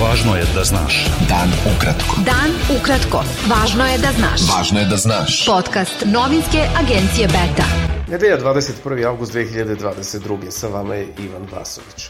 Važno 0.00 0.32
je 0.36 0.44
da 0.54 0.62
znaš. 0.64 0.94
Dan 1.28 1.50
ukratko. 1.68 2.22
Dan 2.24 2.54
ukratko. 2.72 3.20
Važno 3.50 3.84
je 3.84 3.98
da 4.00 4.12
znaš. 4.16 4.46
Važno 4.48 4.80
je 4.80 4.86
da 4.88 4.96
znaš. 4.96 5.34
Podcast 5.46 6.06
novinske 6.06 6.62
agencije 6.80 7.26
Beta. 7.28 7.66
Nedelja 8.08 8.38
21. 8.40 9.04
august 9.06 9.34
2022. 9.34 10.50
Sa 10.50 10.68
vama 10.72 10.94
je 10.94 11.06
Ivan 11.18 11.44
Vasović. 11.52 12.08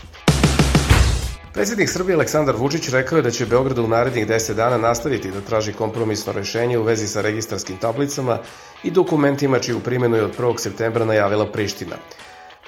Predsednik 1.53 1.91
Srbije 1.91 2.15
Aleksandar 2.15 2.57
Vučić 2.57 2.89
rekao 2.89 3.17
je 3.17 3.23
da 3.23 3.31
će 3.31 3.47
Beograd 3.47 3.79
u 3.79 3.89
narednih 3.89 4.27
10 4.27 4.55
dana 4.55 4.79
nastaviti 4.79 5.31
da 5.31 5.41
traži 5.41 5.73
kompromisno 5.73 6.33
rešenje 6.33 6.79
u 6.79 6.83
vezi 6.83 7.09
sa 7.09 7.21
registarskim 7.21 7.77
tablicama 7.77 8.39
i 8.83 8.91
dokumentima 8.91 9.59
čiju 9.59 9.81
primjenu 9.81 10.17
je 10.17 10.25
od 10.25 10.39
1. 10.39 10.59
septembra 10.59 11.05
najavila 11.05 11.53
Priština. 11.53 11.97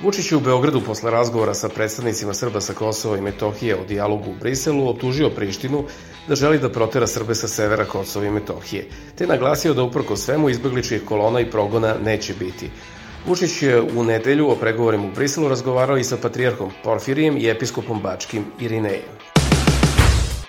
Vučić 0.00 0.32
je 0.32 0.36
u 0.36 0.40
Beogradu 0.40 0.80
posle 0.80 1.10
razgovora 1.10 1.54
sa 1.54 1.68
predstavnicima 1.68 2.34
Srba 2.34 2.60
sa 2.60 2.72
Kosova 2.72 3.18
i 3.18 3.20
Metohije 3.20 3.76
o 3.76 3.84
dijalogu 3.84 4.30
u 4.30 4.34
Briselu 4.40 4.88
optužio 4.88 5.30
Prištinu 5.30 5.84
da 6.28 6.34
želi 6.34 6.58
da 6.58 6.72
protera 6.72 7.06
Srbe 7.06 7.34
sa 7.34 7.48
severa 7.48 7.84
Kosova 7.84 8.26
i 8.26 8.30
Metohije, 8.30 8.88
te 9.18 9.26
naglasio 9.26 9.74
da 9.74 9.82
uprko 9.82 10.16
svemu 10.16 10.48
izbegličkih 10.48 11.04
kolona 11.04 11.40
i 11.40 11.50
progona 11.50 11.94
neće 12.04 12.34
biti. 12.34 12.70
Vučić 13.26 13.62
je 13.62 13.80
u 13.80 14.04
nedelju 14.04 14.50
o 14.50 14.56
pregovorima 14.56 15.04
u 15.04 15.14
Briselu 15.14 15.48
razgovarao 15.48 15.98
i 15.98 16.04
sa 16.04 16.16
patrijarhom 16.16 16.70
Porfirijem 16.84 17.36
i 17.36 17.48
episkopom 17.48 18.00
Bačkim 18.02 18.44
Irinejem. 18.60 19.12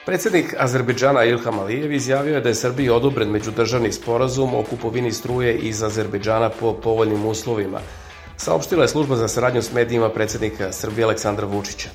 Predsednik 0.05 0.55
Azerbejdžana 0.57 1.23
Ilham 1.23 1.59
Alijev 1.59 1.91
izjavio 1.91 2.35
je 2.35 2.41
da 2.41 2.49
je 2.49 2.55
Srbiji 2.55 2.89
odobren 2.89 3.29
međudržavni 3.29 3.91
sporazum 3.91 4.55
o 4.55 4.63
kupovini 4.63 5.11
struje 5.11 5.57
iz 5.57 5.83
Azerbejdžana 5.83 6.49
po 6.49 6.73
povoljnim 6.73 7.25
uslovima– 7.25 7.79
saopštila 8.43 8.83
je 8.83 8.87
služba 8.87 9.15
za 9.15 9.27
saradnju 9.27 9.61
s 9.61 9.73
medijima 9.73 10.09
predsednika 10.09 10.71
Srbije 10.71 11.05
Aleksandra 11.05 11.47
Vučića. 11.47 11.89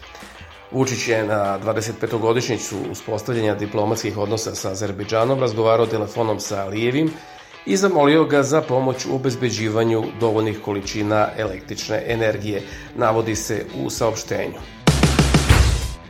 Vučić 0.72 1.08
je 1.08 1.26
na 1.26 1.58
25-godišnjicu 1.64 2.76
uspostavljanja 2.90 3.54
diplomatskih 3.54 4.18
odnosa 4.18 4.54
sa 4.54 4.70
Azerbejdžanom 4.70 5.40
razgovarao 5.40 5.86
telefonom 5.86 6.40
sa 6.40 6.62
Alijevim 6.62 7.10
i 7.66 7.76
zamolio 7.76 8.24
ga 8.24 8.42
za 8.42 8.62
pomoć 8.62 9.06
u 9.06 9.14
obezbeđivanju 9.14 10.04
dovoljnih 10.20 10.60
količina 10.64 11.28
električne 11.36 12.02
energije, 12.06 12.62
navodi 12.96 13.34
se 13.34 13.64
u 13.84 13.90
saopštenju. 13.90 14.60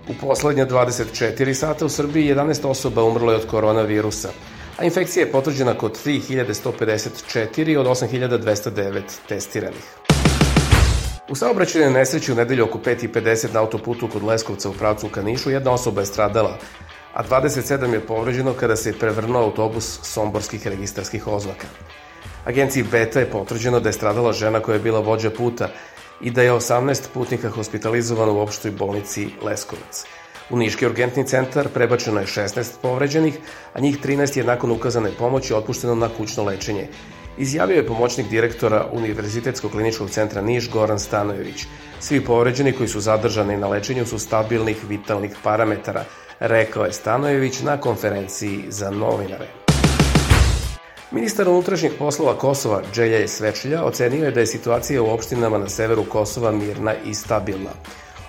U 0.08 0.14
poslednje 0.20 0.67
24 0.67 1.55
sata 1.55 1.86
u 1.86 1.89
Srbiji 1.89 2.34
11 2.34 2.67
osoba 2.67 3.05
umrlo 3.05 3.33
je 3.33 3.39
od 3.39 3.47
koronavirusa, 3.47 4.28
a 4.77 4.84
infekcija 4.84 5.27
je 5.27 5.33
potvrđena 5.33 5.75
kod 5.75 5.98
3154 6.06 7.78
od 7.78 7.86
8209 7.86 9.02
testiranih. 9.28 10.08
U 11.31 11.34
saobraćajnoj 11.34 11.91
nesreći 11.93 12.33
u 12.33 12.34
nedelju 12.34 12.65
oko 12.65 12.79
5.50 12.79 13.55
na 13.55 13.61
autoputu 13.61 14.09
kod 14.09 14.23
Leskovca 14.23 14.71
u 14.71 14.73
pravcu 14.73 15.09
ka 15.09 15.23
Nišu 15.23 15.51
jedna 15.51 15.70
osoba 15.70 16.01
je 16.01 16.07
stradala, 16.07 16.59
a 17.15 17.25
27 17.25 17.93
je 17.93 18.01
povređeno 18.01 18.53
kada 18.53 18.77
se 18.77 18.89
je 18.89 18.98
prevrnuo 18.98 19.43
autobus 19.43 19.98
somborskih 20.03 20.67
registarskih 20.67 21.27
oznaka. 21.27 21.67
Agenciji 22.45 22.83
Beta 22.83 23.20
je 23.20 23.31
potvrđeno 23.31 23.81
da 23.81 23.89
je 23.89 23.93
stradala 23.93 24.33
žena 24.33 24.61
koja 24.61 24.75
je 24.75 24.81
bila 24.81 25.01
vođa 25.01 25.31
puta 25.31 25.69
i 26.20 26.31
da 26.31 26.43
je 26.43 26.53
18 26.53 27.03
putnika 27.15 27.51
hospitalizovano 27.51 28.33
u 28.33 28.41
opštoj 28.41 28.70
bolnici 28.70 29.29
Leskovac. 29.42 30.05
U 30.51 30.57
Niški 30.57 30.87
urgentni 30.87 31.27
centar 31.27 31.69
prebačeno 31.69 32.20
je 32.20 32.27
16 32.27 32.81
povređenih, 32.83 33.39
a 33.75 33.81
njih 33.81 33.98
13 34.05 34.39
je 34.39 34.45
nakon 34.45 34.70
ukazane 34.70 35.11
pomoći 35.19 35.55
otpušteno 35.55 35.95
na 35.95 36.09
kućno 36.09 36.45
lečenje 36.45 36.89
izjavio 37.39 37.77
je 37.77 37.86
pomoćnik 37.86 38.28
direktora 38.28 38.86
Univerzitetskog 38.92 39.70
kliničkog 39.70 40.11
centra 40.11 40.42
Niš 40.42 40.70
Goran 40.70 40.98
Stanojević. 40.98 41.67
Svi 42.00 42.25
povređeni 42.25 42.72
koji 42.72 42.89
su 42.89 43.00
zadržani 43.00 43.56
na 43.56 43.69
lečenju 43.69 44.06
su 44.06 44.19
stabilnih 44.19 44.77
vitalnih 44.89 45.36
parametara, 45.42 46.05
rekao 46.41 46.84
je 46.84 46.92
Stanojević 46.92 47.61
na 47.61 47.80
konferenciji 47.80 48.64
za 48.69 48.91
novinare. 48.91 49.48
Ministar 51.11 51.48
unutrašnjih 51.48 51.92
poslova 51.98 52.39
Kosova, 52.39 52.83
Dželje 52.95 53.29
Svečlja, 53.29 53.84
ocenio 53.84 54.24
je 54.24 54.30
da 54.30 54.40
je 54.40 54.46
situacija 54.46 55.02
u 55.02 55.11
opštinama 55.11 55.58
na 55.58 55.68
severu 55.68 56.05
Kosova 56.05 56.52
mirna 56.52 56.95
i 57.05 57.14
stabilna. 57.14 57.70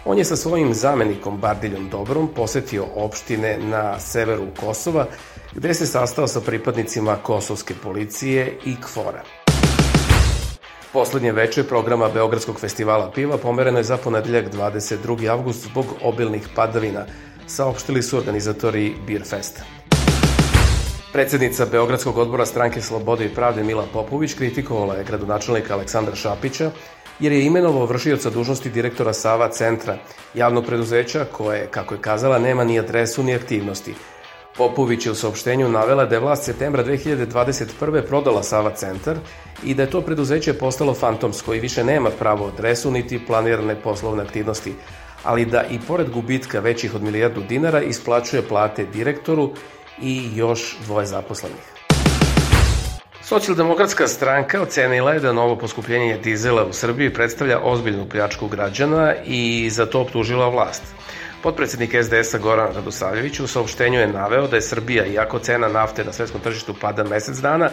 On 0.06 0.18
je 0.18 0.26
sa 0.26 0.36
svojim 0.36 0.74
zamenikom 0.74 1.38
Bardiljom 1.38 1.90
Dobrom 1.90 2.28
posetio 2.36 2.86
opštine 2.96 3.58
na 3.58 4.00
severu 4.00 4.48
Kosova 4.60 5.06
gde 5.54 5.74
se 5.74 5.86
sastao 5.86 6.28
sa 6.28 6.42
pripadnicima 6.42 7.16
kosovske 7.16 7.74
policije 7.84 8.58
i 8.66 8.76
KFOR-a. 8.76 9.24
Poslednje 10.94 11.32
veče 11.32 11.64
programa 11.64 12.10
Beogradskog 12.10 12.60
festivala 12.60 13.12
piva 13.12 13.38
pomereno 13.38 13.78
je 13.78 13.84
za 13.84 13.98
ponedeljak 13.98 14.54
22. 14.54 15.32
avgust 15.32 15.64
zbog 15.64 15.86
obilnih 16.04 16.48
padavina, 16.56 17.06
saopštili 17.48 18.04
su 18.04 18.18
organizatori 18.18 18.96
Beer 19.08 19.24
Festa. 19.26 19.64
Predsednica 21.14 21.66
Beogradskog 21.66 22.18
odbora 22.18 22.46
stranke 22.46 22.82
Slobode 22.82 23.26
i 23.26 23.36
pravde 23.36 23.64
Mila 23.64 23.86
Popović 23.94 24.34
kritikovala 24.34 24.96
je 24.96 25.04
gradonačelnika 25.04 25.74
Aleksandra 25.74 26.16
Šapića 26.16 26.72
jer 27.20 27.32
je 27.32 27.46
imenovao 27.46 27.86
vršioca 27.86 28.30
dužnosti 28.30 28.70
direktora 28.70 29.14
Sava 29.14 29.50
centra, 29.50 29.98
javnog 30.34 30.66
preduzeća 30.66 31.26
koje, 31.32 31.68
kako 31.72 31.94
je 31.94 32.02
kazala, 32.02 32.40
nema 32.40 32.64
ni 32.64 32.80
adresu 32.80 33.24
ni 33.24 33.36
aktivnosti, 33.36 33.94
Popović 34.60 35.06
je 35.06 35.12
u 35.12 35.16
saopštenju 35.16 35.70
navela 35.70 36.06
da 36.06 36.16
je 36.16 36.22
vlast 36.22 36.44
septembra 36.44 36.84
2021. 36.84 38.02
prodala 38.08 38.44
Sava 38.44 38.72
centar 38.76 39.18
i 39.64 39.74
da 39.74 39.84
je 39.84 39.90
to 39.90 40.02
preduzeće 40.02 40.54
postalo 40.54 40.94
fantomsko 40.94 41.54
i 41.54 41.60
više 41.60 41.84
nema 41.84 42.10
pravo 42.10 42.48
adresu 42.48 42.92
niti 42.92 43.26
planirane 43.28 43.76
poslovne 43.76 44.24
aktivnosti, 44.24 44.74
ali 45.24 45.46
da 45.46 45.64
i 45.64 45.80
pored 45.88 46.10
gubitka 46.10 46.60
većih 46.60 46.96
od 46.96 47.04
milijardu 47.04 47.42
dinara 47.42 47.82
isplaćuje 47.82 48.42
plate 48.42 48.86
direktoru 48.86 49.52
i 50.02 50.30
još 50.36 50.78
dvoje 50.86 51.06
zaposlenih. 51.06 51.79
Socijaldemokratska 53.30 54.08
stranka 54.08 54.62
ocenila 54.62 55.12
je 55.14 55.20
da 55.20 55.34
novo 55.34 55.56
poskupljenje 55.56 56.18
dizela 56.18 56.66
u 56.66 56.74
Srbiji 56.74 57.14
predstavlja 57.14 57.60
ozbiljnu 57.64 58.10
pljačku 58.10 58.48
građana 58.48 59.14
i 59.26 59.70
za 59.70 59.86
to 59.86 60.02
optužila 60.02 60.50
vlast. 60.50 60.84
Potpredsednik 61.44 61.96
SDS-a 62.04 62.38
Goran 62.38 62.74
Radosavljević 62.76 63.40
u 63.40 63.48
saopštenju 63.48 64.00
je 64.00 64.08
naveo 64.08 64.48
da 64.48 64.56
je 64.56 64.62
Srbija, 64.62 65.06
iako 65.06 65.40
cena 65.40 65.68
nafte 65.68 66.04
na 66.04 66.14
svetskom 66.14 66.42
tržištu 66.42 66.74
pada 66.82 67.04
mesec 67.04 67.38
dana, 67.38 67.70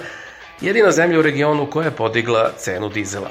jedina 0.60 0.90
zemlja 0.90 1.18
u 1.18 1.22
regionu 1.22 1.70
koja 1.70 1.84
je 1.84 1.96
podigla 1.96 2.52
cenu 2.56 2.88
dizela. 2.88 3.30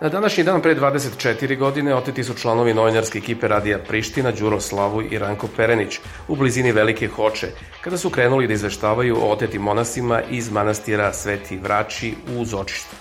Na 0.00 0.08
današnji 0.08 0.44
dan 0.44 0.62
pre 0.62 0.74
24 0.74 1.58
godine 1.58 1.94
oteti 1.94 2.24
su 2.24 2.34
članovi 2.34 2.74
novinarske 2.74 3.18
ekipe 3.18 3.48
Radija 3.48 3.78
Priština, 3.78 4.30
Đuro 4.30 4.60
Slavuj 4.60 5.08
i 5.10 5.18
Ranko 5.18 5.48
Perenić 5.56 5.98
u 6.28 6.36
blizini 6.36 6.72
Velike 6.72 7.08
Hoče, 7.08 7.46
kada 7.80 7.98
su 7.98 8.10
krenuli 8.10 8.46
da 8.46 8.52
izveštavaju 8.52 9.16
o 9.16 9.30
otetim 9.30 9.62
monasima 9.62 10.22
iz 10.30 10.50
manastira 10.50 11.12
Sveti 11.12 11.58
Vrači 11.58 12.14
u 12.36 12.44
Zočištu. 12.44 12.96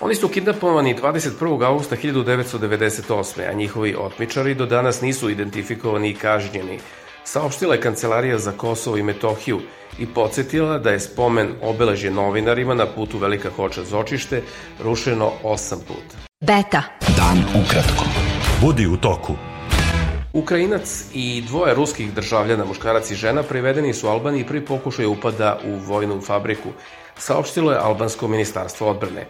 Oni 0.00 0.14
su 0.14 0.28
kidnapovani 0.28 0.96
21. 1.02 1.64
augusta 1.64 1.96
1998. 1.96 3.50
a 3.50 3.52
njihovi 3.52 3.96
otmičari 3.98 4.54
do 4.54 4.66
danas 4.66 5.00
nisu 5.00 5.30
identifikovani 5.30 6.10
i 6.10 6.14
kažnjeni. 6.14 6.78
Saopštila 7.26 7.74
je 7.74 7.80
Kancelarija 7.80 8.38
za 8.38 8.52
Kosovo 8.52 8.96
i 8.96 9.02
Metohiju 9.02 9.60
i 9.98 10.06
podsjetila 10.06 10.78
da 10.78 10.90
je 10.90 11.00
spomen 11.00 11.48
obeležje 11.62 12.10
novinarima 12.10 12.74
na 12.74 12.86
putu 12.86 13.18
Velika 13.18 13.50
Hoča 13.50 13.84
Zočište 13.84 14.42
rušeno 14.82 15.32
osam 15.42 15.80
puta. 15.88 16.16
Beta. 16.40 16.82
Dan 17.16 17.38
ukratko. 17.64 18.04
Budi 18.60 18.86
u 18.86 18.96
toku. 18.96 19.34
Ukrajinac 20.32 21.04
i 21.14 21.42
dvoje 21.46 21.74
ruskih 21.74 22.14
državljana, 22.14 22.64
muškarac 22.64 23.10
i 23.10 23.14
žena, 23.14 23.42
privedeni 23.42 23.94
su 23.94 24.08
Albaniji 24.08 24.46
pri 24.46 24.60
pokušaju 24.60 25.10
upada 25.12 25.58
u 25.64 25.76
vojnu 25.76 26.20
fabriku, 26.20 26.68
saopštilo 27.18 27.72
je 27.72 27.78
Albansko 27.78 28.28
ministarstvo 28.28 28.90
odbrane. 28.90 29.26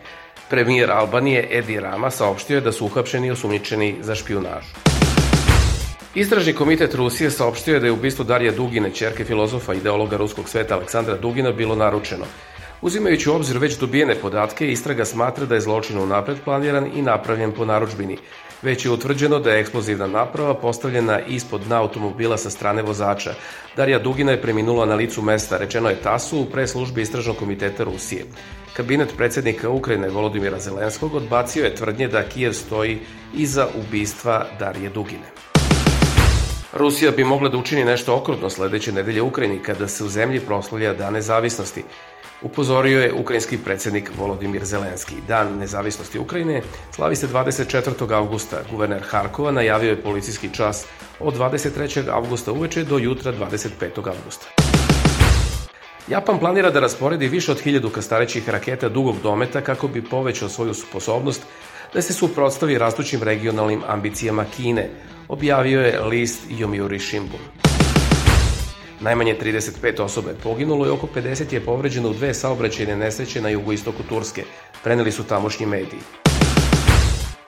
Premijer 0.51 0.91
Albanije 0.91 1.49
Edi 1.51 1.81
Rama 1.81 2.11
saopštio 2.11 2.55
je 2.55 2.61
da 2.61 2.73
su 2.73 2.87
uhapšeni 2.87 3.27
i 3.27 3.31
osumnjičeni 3.31 3.97
za 4.01 4.15
špionažu. 4.15 4.96
Istražni 6.16 6.53
komitet 6.53 6.94
Rusije 6.94 7.30
saopštio 7.30 7.74
je 7.74 7.80
da 7.80 7.86
je 7.86 7.92
ubistvo 7.92 8.24
Darija 8.24 8.53
Dugine, 8.53 8.91
čerke 8.91 9.24
filozofa 9.24 9.74
i 9.74 9.77
ideologa 9.77 10.16
ruskog 10.16 10.48
sveta 10.48 10.74
Aleksandra 10.74 11.16
Dugina, 11.16 11.53
bilo 11.53 11.74
naručeno. 11.74 12.24
Uzimajući 12.83 13.30
u 13.30 13.34
obzir 13.34 13.59
već 13.59 13.78
dobijene 13.78 14.15
podatke, 14.15 14.72
istraga 14.72 15.04
smatra 15.04 15.47
da 15.47 15.54
je 15.54 15.60
zločin 15.60 15.98
unapred 15.98 16.36
planiran 16.45 16.86
i 16.95 17.03
napravljen 17.03 17.53
po 17.53 17.65
naručbini. 17.65 18.16
Već 18.63 18.84
je 18.84 18.91
utvrđeno 18.91 19.39
da 19.39 19.51
je 19.51 19.60
eksplozivna 19.60 20.07
naprava 20.07 20.54
postavljena 20.54 21.21
ispod 21.21 21.60
dna 21.60 21.80
automobila 21.80 22.36
sa 22.36 22.51
strane 22.51 22.83
vozača. 22.83 23.34
Darija 23.77 23.98
Dugina 23.98 24.33
je 24.33 24.42
preminula 24.42 24.86
na 24.86 24.95
licu 24.95 25.22
mesta, 25.22 25.59
rečeno 25.59 25.89
je 25.89 26.01
TASU 26.03 26.41
u 26.41 26.45
pre 26.45 26.66
službi 26.66 27.03
Istražnog 27.03 27.36
komiteta 27.36 27.84
Rusije. 27.84 28.24
Kabinet 28.77 29.12
predsednika 29.16 29.69
Ukrajine 29.71 30.09
Volodimira 30.09 30.59
Zelenskog 30.59 31.15
odbacio 31.15 31.65
je 31.65 31.74
tvrdnje 31.74 32.09
da 32.09 32.28
Kijev 32.28 32.53
stoji 32.53 32.98
iza 33.34 33.69
ubistva 33.74 34.47
Darije 34.59 34.91
Dugine. 34.91 35.56
Rusija 36.78 37.11
bi 37.11 37.25
mogla 37.25 37.49
da 37.49 37.57
učini 37.57 37.84
nešto 37.84 38.15
okrutno 38.17 38.51
sledeće 38.51 38.93
nedelje 38.93 39.23
Ukrajini 39.23 39.59
kada 39.59 39.89
se 39.89 40.05
u 40.05 40.09
zemlji 40.09 40.41
proslavlja 40.41 40.95
Dan 40.95 41.13
nezavisnosti. 41.13 41.84
Upozorio 42.43 43.01
je 43.01 43.13
ukrajinski 43.13 43.59
predsednik 43.59 44.11
Volodimir 44.19 44.65
Zelenski. 44.65 45.15
Dan 45.28 45.59
nezavisnosti 45.59 46.19
Ukrajine 46.19 46.63
slavi 46.91 47.17
se 47.17 47.28
24. 47.28 48.13
augusta. 48.13 48.57
Guverner 48.71 49.03
Harkova 49.03 49.51
najavio 49.51 49.91
je 49.91 50.03
policijski 50.03 50.49
čas 50.55 50.87
od 51.21 51.34
23. 51.34 52.09
avgusta 52.11 52.53
uveče 52.53 52.84
do 52.84 52.99
jutra 52.99 53.33
25. 53.33 54.09
avgusta. 54.09 54.47
Japan 56.09 56.39
planira 56.39 56.71
da 56.71 56.81
rasporedi 56.81 57.29
više 57.29 57.53
od 57.53 57.61
hiljadu 57.61 57.91
kastarećih 57.91 58.49
raketa 58.49 58.89
dugog 58.89 59.17
dometa 59.22 59.61
kako 59.61 59.89
bi 59.89 60.05
povećao 60.05 60.49
svoju 60.49 60.75
sposobnost 60.75 61.43
da 61.95 62.03
se 62.03 62.13
suprotstavi 62.13 62.79
rastućim 62.79 63.22
regionalnim 63.22 63.83
ambicijama 63.87 64.45
Kine, 64.57 64.91
objavio 65.28 65.81
je 65.81 66.01
list 66.01 66.41
Yomiuri 66.51 66.99
Shimbun. 66.99 67.41
Najmanje 69.01 69.37
35 69.43 70.03
osoba 70.03 70.31
je 70.31 70.37
poginulo 70.37 70.87
i 70.87 70.91
oko 70.91 71.09
50 71.15 71.53
je 71.53 71.61
povređeno 71.61 72.11
u 72.11 72.13
dve 72.13 72.34
saobraćajne 72.34 72.97
nesreće 72.97 73.41
na 73.41 73.49
jugoistoku 73.49 74.03
Turske, 74.09 74.45
preneli 74.83 75.13
su 75.13 75.25
tamošnji 75.25 75.67
mediji. 75.67 76.01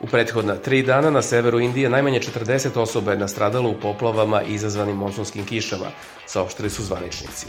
U 0.00 0.06
prethodna 0.06 0.56
tri 0.56 0.82
dana 0.82 1.10
na 1.10 1.22
severu 1.22 1.60
Indije 1.60 1.88
najmanje 1.88 2.20
40 2.20 2.78
osoba 2.80 3.12
je 3.12 3.18
nastradalo 3.18 3.70
u 3.70 3.80
poplavama 3.82 4.42
izazvanim 4.42 4.96
monsunskim 4.96 5.44
kišama, 5.44 5.86
saopštili 6.26 6.70
su 6.70 6.84
zvaničnici. 6.84 7.46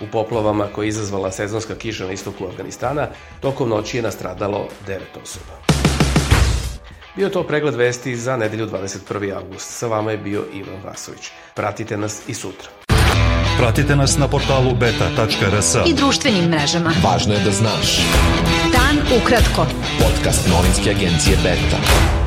U 0.00 0.06
poplavama 0.12 0.66
koje 0.74 0.86
je 0.86 0.88
izazvala 0.88 1.30
sezonska 1.30 1.74
kiša 1.74 2.06
na 2.06 2.12
istoku 2.12 2.46
Afganistana, 2.46 3.08
tokom 3.40 3.68
noći 3.68 3.96
je 3.96 4.02
nastradalo 4.02 4.68
9 4.86 4.98
osoba. 5.22 5.75
Bio 7.16 7.28
to 7.28 7.42
pregled 7.42 7.74
vesti 7.74 8.16
za 8.16 8.36
nedelju 8.36 8.66
21. 8.66 9.36
avgust. 9.36 9.78
Sa 9.78 9.86
vama 9.86 10.10
je 10.10 10.18
bio 10.18 10.44
Ivan 10.54 10.82
Vasović. 10.84 11.30
Pratite 11.54 11.96
nas 11.96 12.22
i 12.28 12.34
sutra. 12.34 12.68
Pratite 13.58 13.96
nas 13.96 14.18
na 14.18 14.28
portalu 14.28 14.74
beta.rs 14.74 15.74
i 15.86 15.94
društvenim 15.94 16.44
mrežama. 16.44 16.92
Važno 17.04 17.34
je 17.34 17.40
da 17.40 17.50
znaš. 17.50 18.00
Dan 18.72 19.20
ukratko. 19.22 19.66
Podcast 19.98 20.48
novinske 20.48 20.90
agencije 20.90 21.36
Beta. 21.42 22.25